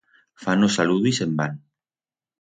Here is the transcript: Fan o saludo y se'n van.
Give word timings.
Fan 0.45 0.63
o 0.67 0.69
saludo 0.77 1.05
y 1.09 1.13
se'n 1.19 1.37
van. 1.43 1.61